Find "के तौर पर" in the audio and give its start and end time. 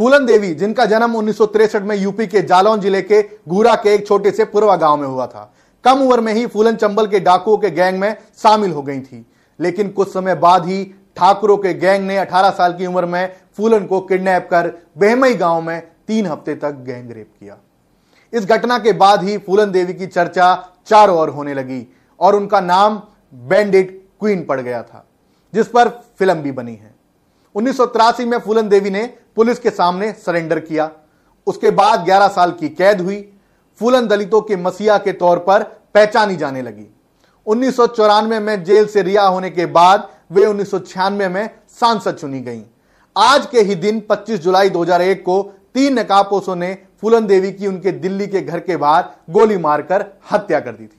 34.98-35.62